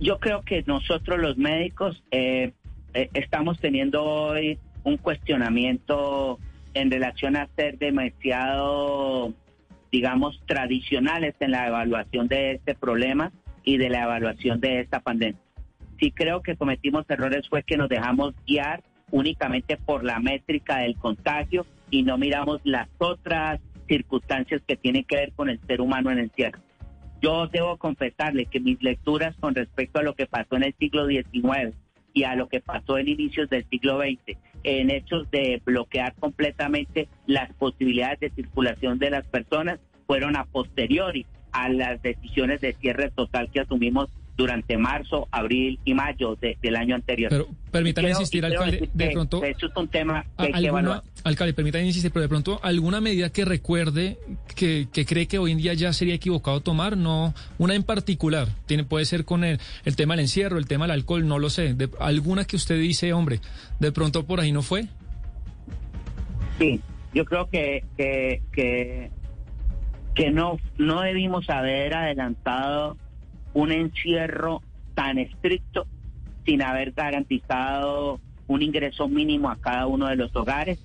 [0.00, 2.52] yo, creo que nosotros los médicos eh,
[2.92, 6.40] eh, estamos teniendo hoy un cuestionamiento
[6.74, 9.32] en relación a ser demasiado,
[9.92, 13.30] digamos, tradicionales en la evaluación de este problema
[13.62, 15.40] y de la evaluación de esta pandemia.
[16.00, 18.82] Sí creo que cometimos errores fue que nos dejamos guiar
[19.12, 25.14] únicamente por la métrica del contagio y no miramos las otras circunstancias que tienen que
[25.14, 26.58] ver con el ser humano en el encierro.
[27.22, 31.06] Yo debo confesarle que mis lecturas con respecto a lo que pasó en el siglo
[31.06, 31.72] XIX
[32.12, 37.08] y a lo que pasó en inicios del siglo XX, en hechos de bloquear completamente
[37.26, 43.10] las posibilidades de circulación de las personas, fueron a posteriori a las decisiones de cierre
[43.10, 44.10] total que asumimos
[44.42, 47.30] durante marzo, abril y mayo del año anterior.
[47.30, 49.42] Pero permítame insistir, alcalde, de pronto...
[49.44, 51.04] Es un tema que hay que evaluar.
[51.22, 54.18] Alcalde, permítame insistir, pero de pronto, ¿alguna medida que recuerde
[54.56, 56.96] que, que, cree que hoy en día ya sería equivocado tomar?
[56.96, 58.48] No, una en particular.
[58.66, 61.48] Tiene, puede ser con el, el tema del encierro, el tema del alcohol, no lo
[61.48, 61.74] sé.
[61.74, 63.38] De, ¿Alguna que usted dice, hombre,
[63.78, 64.88] de pronto por ahí no fue?
[66.58, 66.80] Sí,
[67.14, 69.10] yo creo que, que, que,
[70.16, 72.96] que no, no debimos haber adelantado
[73.54, 74.62] un encierro
[74.94, 75.86] tan estricto
[76.44, 80.78] sin haber garantizado un ingreso mínimo a cada uno de los hogares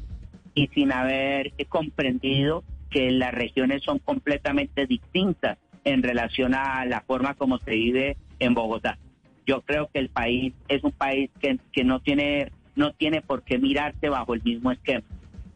[0.54, 7.34] y sin haber comprendido que las regiones son completamente distintas en relación a la forma
[7.34, 8.98] como se vive en Bogotá.
[9.46, 13.42] Yo creo que el país es un país que, que no tiene no tiene por
[13.42, 15.04] qué mirarse bajo el mismo esquema.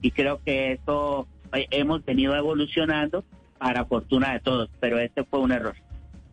[0.01, 3.23] Y creo que eso eh, hemos venido evolucionando
[3.59, 5.75] para fortuna de todos, pero este fue un error.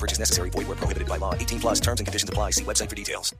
[0.00, 0.50] No purchase necessary.
[0.50, 1.34] Void where prohibited by law.
[1.34, 2.52] 18 plus terms and conditions apply.
[2.52, 3.34] See website for details.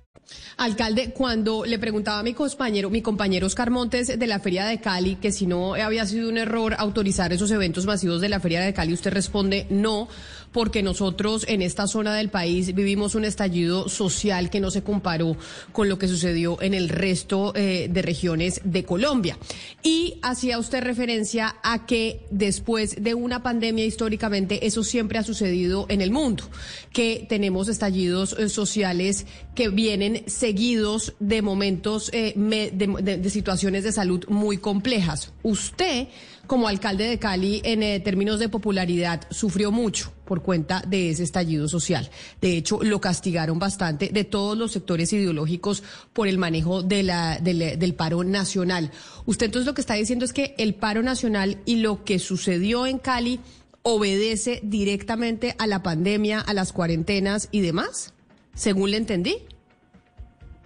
[0.59, 4.81] Alcalde, cuando le preguntaba a mi compañero, mi compañero Oscar Montes de la Feria de
[4.81, 8.61] Cali que si no había sido un error autorizar esos eventos masivos de la Feria
[8.61, 10.09] de Cali, usted responde no
[10.53, 15.37] porque nosotros en esta zona del país vivimos un estallido social que no se comparó
[15.73, 19.39] con lo que sucedió en el resto eh, de regiones de Colombia.
[19.83, 25.87] Y hacía usted referencia a que después de una pandemia históricamente eso siempre ha sucedido
[25.89, 26.45] en el mundo,
[26.93, 34.25] que tenemos estallidos eh, sociales que vienen seguidos de momentos, eh, de situaciones de salud
[34.29, 35.33] muy complejas.
[35.43, 36.09] Usted
[36.51, 41.23] como alcalde de Cali, en eh, términos de popularidad, sufrió mucho por cuenta de ese
[41.23, 42.11] estallido social.
[42.41, 48.25] De hecho, lo castigaron bastante de todos los sectores ideológicos por el manejo del paro
[48.25, 48.91] nacional.
[49.27, 52.85] Usted entonces lo que está diciendo es que el paro nacional y lo que sucedió
[52.85, 53.39] en Cali
[53.83, 58.13] obedece directamente a la pandemia, a las cuarentenas y demás,
[58.55, 59.37] según le entendí.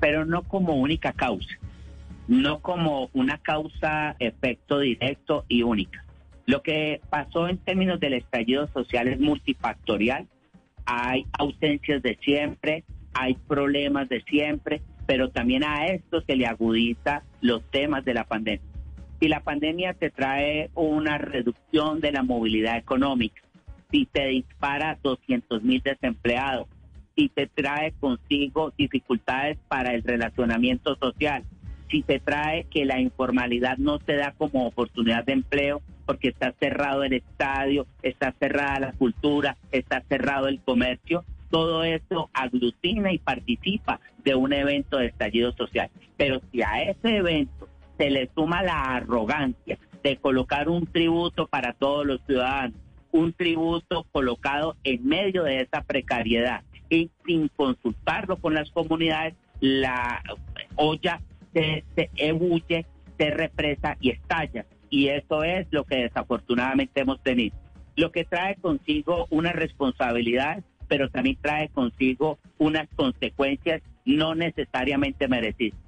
[0.00, 1.58] Pero no como única causa
[2.28, 6.04] no como una causa, efecto directo y única.
[6.46, 10.26] Lo que pasó en términos del estallido social es multifactorial.
[10.84, 12.84] Hay ausencias de siempre,
[13.14, 18.24] hay problemas de siempre, pero también a esto se le agudiza los temas de la
[18.24, 18.66] pandemia.
[19.20, 23.40] Si la pandemia te trae una reducción de la movilidad económica,
[23.90, 26.66] si te dispara 200 mil desempleados,
[27.16, 31.44] si te trae consigo dificultades para el relacionamiento social,
[31.90, 36.52] si se trae que la informalidad no se da como oportunidad de empleo porque está
[36.58, 43.18] cerrado el estadio, está cerrada la cultura, está cerrado el comercio, todo eso aglutina y
[43.18, 45.90] participa de un evento de estallido social.
[46.16, 51.72] Pero si a ese evento se le suma la arrogancia de colocar un tributo para
[51.72, 52.78] todos los ciudadanos,
[53.12, 60.22] un tributo colocado en medio de esa precariedad y sin consultarlo con las comunidades, la
[60.76, 61.20] olla
[61.54, 62.84] se, se ebulle,
[63.16, 64.66] se represa y estalla.
[64.90, 67.56] Y eso es lo que desafortunadamente hemos tenido.
[67.96, 75.78] Lo que trae consigo una responsabilidad, pero también trae consigo unas consecuencias no necesariamente merecidas.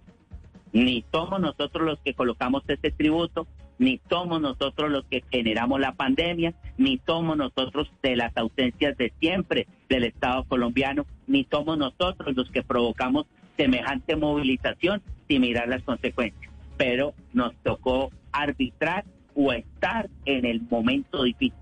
[0.72, 3.46] Ni somos nosotros los que colocamos este tributo,
[3.78, 9.12] ni somos nosotros los que generamos la pandemia, ni somos nosotros de las ausencias de
[9.20, 13.26] siempre del Estado colombiano, ni somos nosotros los que provocamos
[13.56, 16.52] semejante movilización sin mirar las consecuencias.
[16.76, 19.04] Pero nos tocó arbitrar
[19.34, 21.58] o estar en el momento difícil.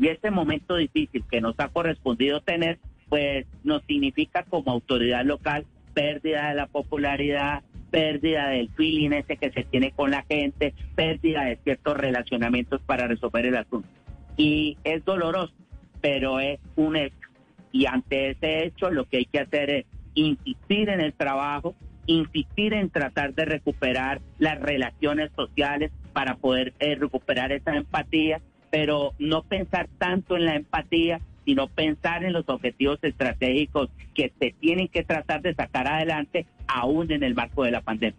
[0.00, 2.78] Y ese momento difícil que nos ha correspondido tener,
[3.08, 9.50] pues nos significa como autoridad local pérdida de la popularidad, pérdida del feeling ese que
[9.50, 13.88] se tiene con la gente, pérdida de ciertos relacionamientos para resolver el asunto.
[14.36, 15.52] Y es doloroso,
[16.00, 17.16] pero es un hecho.
[17.72, 19.86] Y ante ese hecho lo que hay que hacer es
[20.18, 21.74] insistir en el trabajo,
[22.06, 28.40] insistir en tratar de recuperar las relaciones sociales para poder eh, recuperar esa empatía,
[28.70, 34.52] pero no pensar tanto en la empatía, sino pensar en los objetivos estratégicos que se
[34.58, 38.18] tienen que tratar de sacar adelante aún en el marco de la pandemia.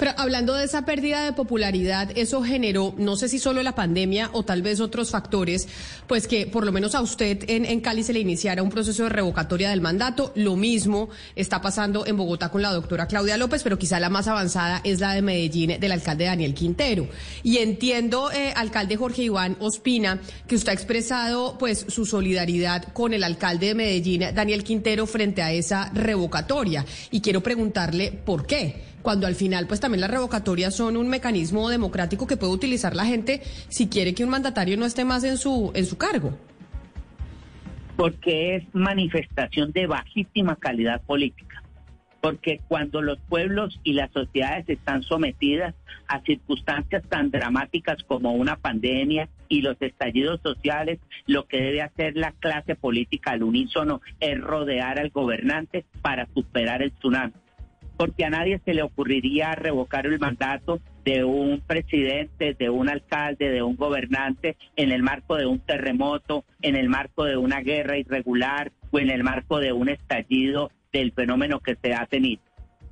[0.00, 4.30] Pero hablando de esa pérdida de popularidad, eso generó, no sé si solo la pandemia
[4.32, 5.68] o tal vez otros factores,
[6.06, 9.02] pues que por lo menos a usted en, en, Cali se le iniciara un proceso
[9.02, 10.32] de revocatoria del mandato.
[10.36, 14.26] Lo mismo está pasando en Bogotá con la doctora Claudia López, pero quizá la más
[14.26, 17.06] avanzada es la de Medellín del alcalde Daniel Quintero.
[17.42, 23.12] Y entiendo, eh, alcalde Jorge Iván Ospina, que usted ha expresado pues su solidaridad con
[23.12, 26.86] el alcalde de Medellín, Daniel Quintero, frente a esa revocatoria.
[27.10, 31.68] Y quiero preguntarle por qué cuando al final pues también las revocatorias son un mecanismo
[31.68, 35.36] democrático que puede utilizar la gente si quiere que un mandatario no esté más en
[35.36, 36.36] su en su cargo.
[37.96, 41.62] Porque es manifestación de bajísima calidad política.
[42.22, 45.74] Porque cuando los pueblos y las sociedades están sometidas
[46.06, 52.16] a circunstancias tan dramáticas como una pandemia y los estallidos sociales, lo que debe hacer
[52.16, 57.32] la clase política al unísono es rodear al gobernante para superar el tsunami
[58.00, 63.50] porque a nadie se le ocurriría revocar el mandato de un presidente, de un alcalde,
[63.50, 67.98] de un gobernante en el marco de un terremoto, en el marco de una guerra
[67.98, 72.40] irregular o en el marco de un estallido del fenómeno que se ha tenido.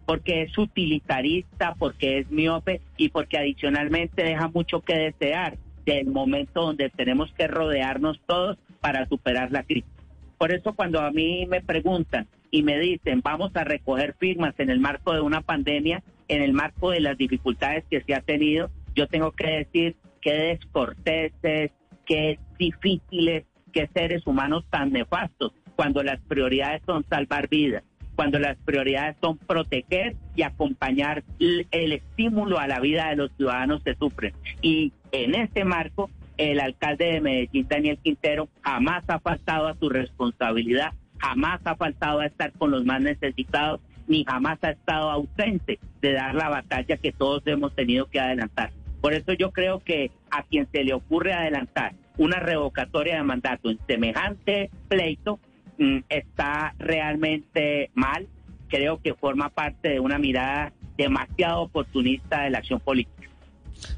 [0.05, 5.57] Porque es utilitarista, porque es miope y porque adicionalmente deja mucho que desear
[5.87, 9.98] del momento donde tenemos que rodearnos todos para superar la crisis.
[10.39, 14.70] Por eso cuando a mí me preguntan y me dicen vamos a recoger firmas en
[14.70, 18.70] el marco de una pandemia, en el marco de las dificultades que se ha tenido,
[18.95, 21.72] yo tengo que decir que descorteses,
[22.07, 27.84] que difíciles, que seres humanos tan nefastos, cuando las prioridades son salvar vidas,
[28.16, 33.82] cuando las prioridades son proteger y acompañar el estímulo a la vida de los ciudadanos
[33.84, 34.32] que sufren.
[34.61, 39.89] Y en este marco, el alcalde de Medellín, Daniel Quintero, jamás ha faltado a su
[39.89, 45.78] responsabilidad jamás ha faltado a estar con los más necesitados, ni jamás ha estado ausente
[46.01, 48.72] de dar la batalla que todos hemos tenido que adelantar.
[49.01, 53.70] Por eso yo creo que a quien se le ocurre adelantar una revocatoria de mandato
[53.70, 55.39] en semejante pleito
[55.78, 58.26] mm, está realmente mal.
[58.68, 63.28] Creo que forma parte de una mirada demasiado oportunista de la acción política.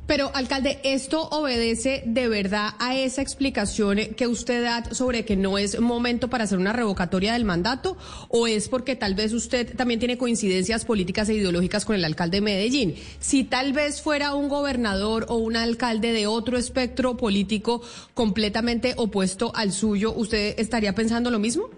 [0.07, 5.57] Pero, alcalde, ¿esto obedece de verdad a esa explicación que usted da sobre que no
[5.57, 7.97] es momento para hacer una revocatoria del mandato?
[8.29, 12.39] ¿O es porque tal vez usted también tiene coincidencias políticas e ideológicas con el alcalde
[12.39, 12.97] de Medellín?
[13.21, 17.83] Si tal vez fuera un gobernador o un alcalde de otro espectro político
[18.15, 21.71] completamente opuesto al suyo, ¿usted estaría pensando lo mismo?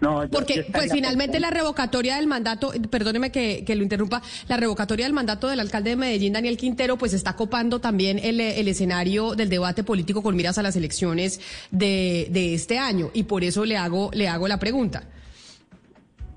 [0.00, 5.06] No, Porque pues finalmente la revocatoria del mandato, perdóneme que, que, lo interrumpa, la revocatoria
[5.06, 9.34] del mandato del alcalde de Medellín, Daniel Quintero, pues está copando también el, el escenario
[9.34, 11.40] del debate político con miras a las elecciones
[11.70, 15.04] de, de este año y por eso le hago, le hago la pregunta.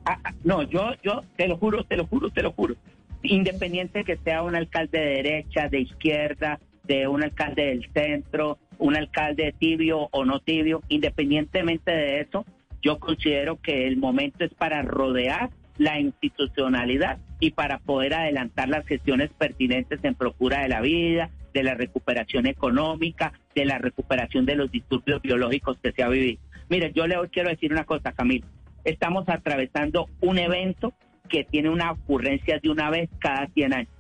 [0.06, 2.76] Ah, ah, no, yo, yo te lo juro, te lo juro, te lo juro.
[3.24, 8.96] Independiente que sea un alcalde de derecha, de izquierda, de un alcalde del centro, un
[8.96, 12.46] alcalde tibio o no tibio, independientemente de eso,
[12.82, 18.86] yo considero que el momento es para rodear la institucionalidad y para poder adelantar las
[18.86, 24.56] gestiones pertinentes en procura de la vida, de la recuperación económica, de la recuperación de
[24.56, 26.42] los disturbios biológicos que se ha vivido.
[26.70, 28.48] Mire, yo le quiero decir una cosa, Camilo.
[28.84, 30.94] Estamos atravesando un evento
[31.30, 33.94] que tiene una ocurrencia de una vez cada 100 años.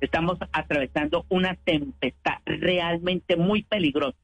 [0.00, 4.18] Estamos atravesando una tempestad realmente muy peligrosa,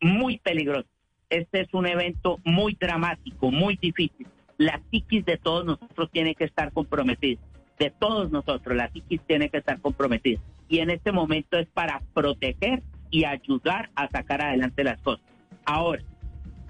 [0.00, 0.88] muy peligrosa.
[1.28, 4.28] Este es un evento muy dramático, muy difícil.
[4.58, 7.40] La psiquis de todos nosotros tiene que estar comprometida.
[7.78, 10.40] De todos nosotros, la psiquis tiene que estar comprometida.
[10.68, 15.24] Y en este momento es para proteger y ayudar a sacar adelante las cosas.
[15.64, 16.02] Ahora,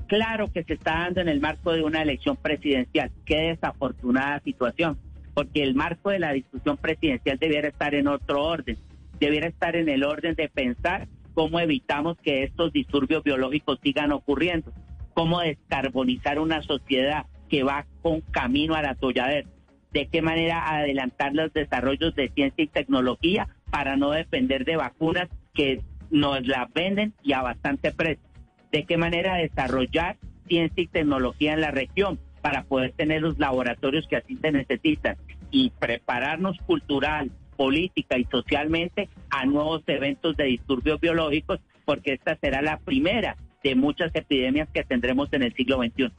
[0.06, 3.10] claro que se está dando en el marco de una elección presidencial.
[3.26, 4.98] Qué desafortunada situación,
[5.34, 8.78] porque el marco de la discusión presidencial debiera estar en otro orden,
[9.20, 14.72] debiera estar en el orden de pensar cómo evitamos que estos disturbios biológicos sigan ocurriendo,
[15.12, 19.48] cómo descarbonizar una sociedad que va con camino al atolladero,
[19.92, 25.28] de qué manera adelantar los desarrollos de ciencia y tecnología para no depender de vacunas
[25.52, 28.26] que nos las venden y a bastante precio
[28.72, 30.16] de qué manera desarrollar
[30.48, 35.16] ciencia y tecnología en la región para poder tener los laboratorios que así se necesitan
[35.50, 42.62] y prepararnos cultural, política y socialmente a nuevos eventos de disturbios biológicos, porque esta será
[42.62, 46.12] la primera de muchas epidemias que tendremos en el siglo XXI.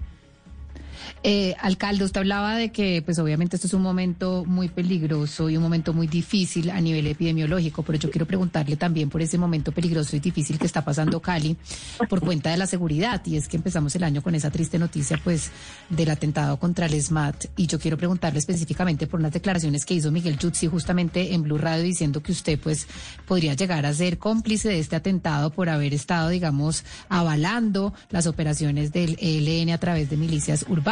[1.23, 5.57] Eh, alcalde, usted hablaba de que, pues obviamente esto es un momento muy peligroso y
[5.57, 9.71] un momento muy difícil a nivel epidemiológico, pero yo quiero preguntarle también por ese momento
[9.71, 11.55] peligroso y difícil que está pasando Cali
[12.09, 13.21] por cuenta de la seguridad.
[13.25, 15.51] Y es que empezamos el año con esa triste noticia, pues,
[15.89, 17.45] del atentado contra el SMAT.
[17.55, 21.57] Y yo quiero preguntarle específicamente por unas declaraciones que hizo Miguel Jutsi justamente en Blue
[21.57, 22.87] Radio diciendo que usted, pues,
[23.25, 28.91] podría llegar a ser cómplice de este atentado por haber estado, digamos, avalando las operaciones
[28.91, 30.86] del ELN a través de milicias urbanas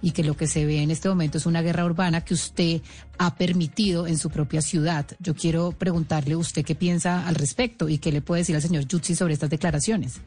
[0.00, 2.80] y que lo que se ve en este momento es una guerra urbana que usted
[3.18, 5.06] ha permitido en su propia ciudad.
[5.18, 8.84] Yo quiero preguntarle usted qué piensa al respecto y qué le puede decir al señor
[8.90, 10.22] Jutsi sobre estas declaraciones.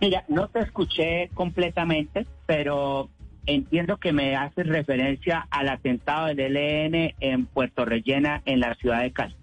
[0.00, 3.08] Mira, no te escuché completamente, pero
[3.46, 9.00] entiendo que me haces referencia al atentado del ELN en Puerto Rellena, en la ciudad
[9.00, 9.36] de Cali.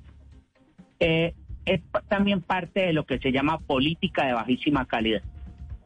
[0.99, 1.33] Eh,
[1.65, 5.23] es también parte de lo que se llama política de bajísima calidad.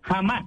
[0.01, 0.45] Jamás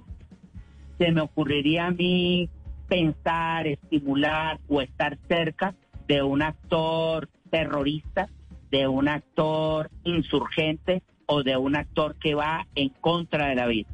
[0.99, 2.49] se me ocurriría a mí
[2.87, 5.73] pensar, estimular o estar cerca
[6.07, 8.29] de un actor terrorista,
[8.69, 13.87] de un actor insurgente o de un actor que va en contra de la vida.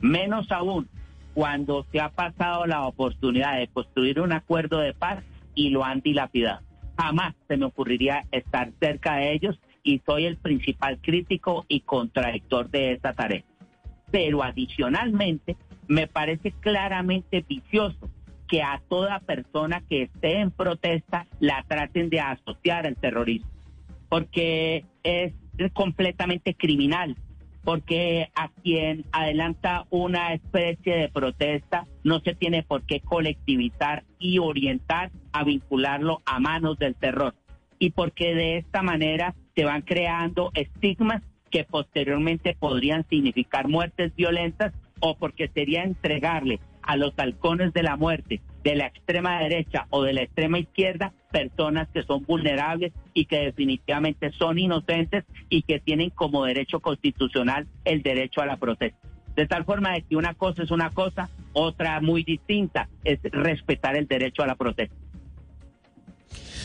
[0.00, 0.88] Menos aún
[1.34, 5.22] cuando se ha pasado la oportunidad de construir un acuerdo de paz
[5.54, 6.62] y lo han dilapidado.
[6.96, 12.70] Jamás se me ocurriría estar cerca de ellos y soy el principal crítico y contradictor
[12.70, 13.44] de esta tarea.
[14.10, 15.56] Pero adicionalmente,
[15.88, 18.10] me parece claramente vicioso
[18.48, 23.48] que a toda persona que esté en protesta la traten de asociar al terrorismo,
[24.08, 25.32] porque es
[25.72, 27.16] completamente criminal,
[27.62, 34.38] porque a quien adelanta una especie de protesta no se tiene por qué colectivizar y
[34.38, 37.34] orientar a vincularlo a manos del terror,
[37.78, 44.72] y porque de esta manera se van creando estigmas que posteriormente podrían significar muertes violentas
[45.00, 50.02] o porque sería entregarle a los halcones de la muerte de la extrema derecha o
[50.02, 55.80] de la extrema izquierda personas que son vulnerables y que definitivamente son inocentes y que
[55.80, 58.98] tienen como derecho constitucional el derecho a la protesta.
[59.36, 63.96] De tal forma de que una cosa es una cosa, otra muy distinta es respetar
[63.96, 64.94] el derecho a la protesta.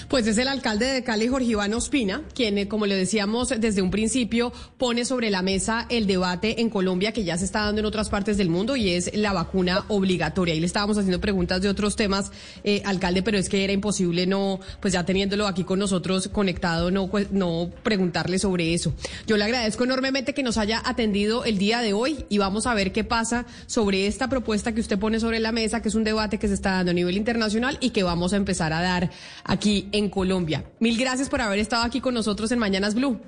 [0.07, 3.81] Pues es el alcalde de Cali, Jorge Iván Ospina, quien, eh, como le decíamos desde
[3.81, 7.79] un principio, pone sobre la mesa el debate en Colombia que ya se está dando
[7.79, 10.53] en otras partes del mundo y es la vacuna obligatoria.
[10.53, 12.31] Y le estábamos haciendo preguntas de otros temas,
[12.63, 16.91] eh, alcalde, pero es que era imposible no, pues ya teniéndolo aquí con nosotros conectado,
[16.91, 18.93] no, pues, no preguntarle sobre eso.
[19.25, 22.75] Yo le agradezco enormemente que nos haya atendido el día de hoy y vamos a
[22.75, 26.03] ver qué pasa sobre esta propuesta que usted pone sobre la mesa, que es un
[26.03, 29.09] debate que se está dando a nivel internacional y que vamos a empezar a dar
[29.43, 30.65] aquí en Colombia.
[30.79, 33.19] Mil gracias por haber estado aquí con nosotros en Mañanas Blue.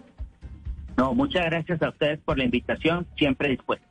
[0.98, 3.86] No, muchas gracias a ustedes por la invitación, siempre dispuesto.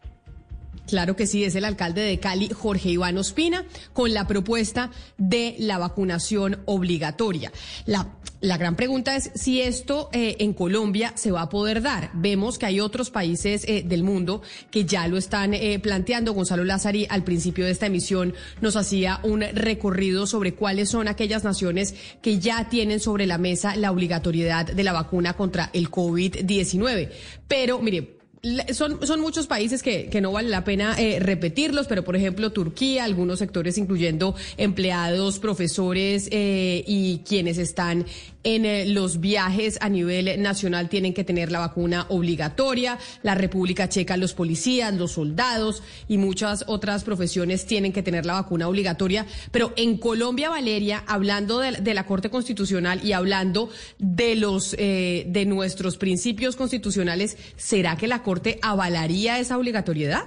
[0.87, 5.57] Claro que sí, es el alcalde de Cali, Jorge Iván Ospina, con la propuesta de
[5.59, 7.53] la vacunación obligatoria.
[7.87, 12.11] La, la gran pregunta es si esto eh, en Colombia se va a poder dar.
[12.15, 16.35] Vemos que hay otros países eh, del mundo que ya lo están eh, planteando.
[16.35, 21.45] Gonzalo Lázari al principio de esta emisión nos hacía un recorrido sobre cuáles son aquellas
[21.45, 27.11] naciones que ya tienen sobre la mesa la obligatoriedad de la vacuna contra el COVID-19.
[27.49, 28.16] Pero, mire,
[28.73, 32.53] son, son muchos países que, que no vale la pena eh, repetirlos, pero por ejemplo
[32.53, 38.07] Turquía, algunos sectores incluyendo empleados, profesores eh, y quienes están
[38.45, 42.99] en eh, los viajes a nivel nacional tienen que tener la vacuna obligatoria.
[43.23, 48.35] La República Checa, los policías, los soldados y muchas otras profesiones tienen que tener la
[48.35, 49.27] vacuna obligatoria.
[49.51, 53.69] Pero en Colombia, Valeria, hablando de, la Corte Constitucional y hablando
[53.99, 60.25] de los de nuestros principios constitucionales, ¿será que la Corte avalaría esa obligatoriedad?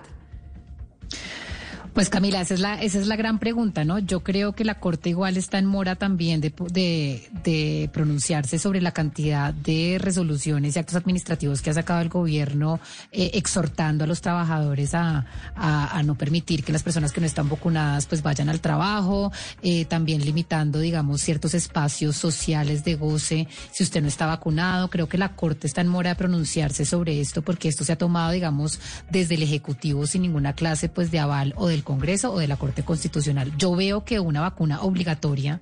[1.94, 4.00] Pues Camila, esa es la, esa es la gran pregunta, ¿no?
[4.00, 8.80] Yo creo que la Corte igual está en mora también de, de, de, pronunciarse sobre
[8.80, 12.80] la cantidad de resoluciones y actos administrativos que ha sacado el gobierno
[13.12, 15.26] eh, exhortando a los trabajadores a,
[15.56, 19.32] a, a, no permitir que las personas que no están vacunadas pues vayan al trabajo,
[19.64, 24.90] eh, también limitando, digamos, ciertos espacios sociales de goce si usted no está vacunado.
[24.90, 27.98] Creo que la Corte está en mora de pronunciarse sobre esto porque esto se ha
[27.98, 28.80] tomado, digamos,
[29.10, 32.58] desde el Ejecutivo sin ninguna clase pues de aval o del Congreso o de la
[32.58, 33.54] Corte Constitucional.
[33.58, 35.62] Yo veo que una vacuna obligatoria,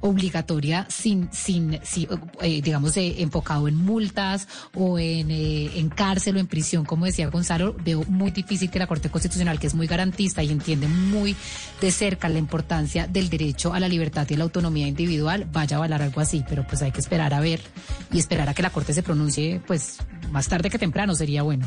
[0.00, 2.08] obligatoria sin, sin, sin
[2.40, 7.06] eh, digamos, eh, enfocado en multas o en, eh, en cárcel o en prisión, como
[7.06, 10.88] decía Gonzalo, veo muy difícil que la Corte Constitucional, que es muy garantista y entiende
[10.88, 11.36] muy
[11.80, 15.78] de cerca la importancia del derecho a la libertad y la autonomía individual, vaya a
[15.78, 17.60] avalar algo así, pero pues hay que esperar a ver
[18.12, 19.98] y esperar a que la Corte se pronuncie, pues
[20.32, 21.66] más tarde que temprano sería bueno.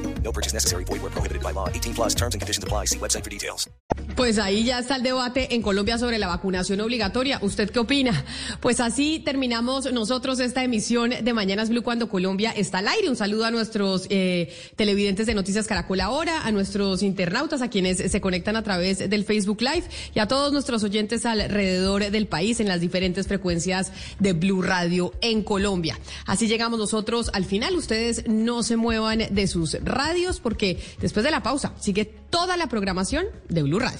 [0.23, 0.83] No purchase necessary.
[0.85, 1.67] Void where prohibited by law.
[1.69, 2.85] 18 plus terms and conditions apply.
[2.85, 3.69] See website for details.
[4.15, 7.39] Pues ahí ya está el debate en Colombia sobre la vacunación obligatoria.
[7.41, 8.25] ¿Usted qué opina?
[8.59, 13.09] Pues así terminamos nosotros esta emisión de Mañanas Blue cuando Colombia está al aire.
[13.09, 17.97] Un saludo a nuestros eh, televidentes de Noticias Caracol ahora, a nuestros internautas, a quienes
[17.97, 22.59] se conectan a través del Facebook Live y a todos nuestros oyentes alrededor del país
[22.59, 25.97] en las diferentes frecuencias de Blue Radio en Colombia.
[26.25, 27.75] Así llegamos nosotros al final.
[27.75, 32.67] Ustedes no se muevan de sus radios porque después de la pausa sigue toda la
[32.67, 33.99] programación de Blue Radio.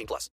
[0.01, 0.29] 18 plus.